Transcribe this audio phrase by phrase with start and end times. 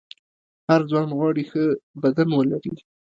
[0.69, 1.63] هر ځوان غواړي ښه
[2.01, 2.71] بدن ولري.